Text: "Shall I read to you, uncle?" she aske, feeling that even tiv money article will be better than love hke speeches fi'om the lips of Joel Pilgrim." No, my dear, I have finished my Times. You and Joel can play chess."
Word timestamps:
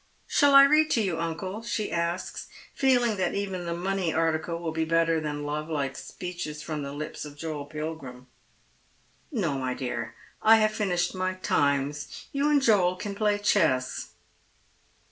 "Shall 0.27 0.55
I 0.55 0.63
read 0.63 0.89
to 0.93 1.01
you, 1.03 1.19
uncle?" 1.19 1.61
she 1.61 1.91
aske, 1.91 2.49
feeling 2.73 3.17
that 3.17 3.35
even 3.35 3.67
tiv 3.67 3.77
money 3.77 4.11
article 4.11 4.57
will 4.57 4.71
be 4.71 4.83
better 4.83 5.21
than 5.21 5.43
love 5.43 5.67
hke 5.67 5.95
speeches 5.95 6.63
fi'om 6.63 6.81
the 6.81 6.91
lips 6.91 7.23
of 7.23 7.37
Joel 7.37 7.65
Pilgrim." 7.67 8.25
No, 9.43 9.59
my 9.59 9.75
dear, 9.75 10.15
I 10.41 10.55
have 10.55 10.71
finished 10.73 11.13
my 11.13 11.35
Times. 11.35 12.25
You 12.31 12.49
and 12.49 12.63
Joel 12.63 12.95
can 12.95 13.13
play 13.13 13.37
chess." 13.37 14.13